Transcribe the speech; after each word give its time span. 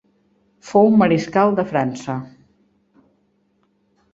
Fou 0.69 0.89
mariscal 1.01 1.53
de 1.59 1.65
França. 1.73 2.17